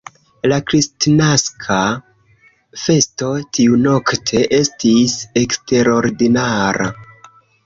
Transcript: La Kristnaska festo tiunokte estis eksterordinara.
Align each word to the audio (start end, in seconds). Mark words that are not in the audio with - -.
La 0.51 0.57
Kristnaska 0.69 1.77
festo 2.85 3.29
tiunokte 3.59 4.43
estis 4.61 5.15
eksterordinara. 5.45 6.91